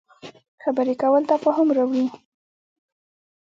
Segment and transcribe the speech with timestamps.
[0.63, 2.05] خبرې کول تفاهم راوړي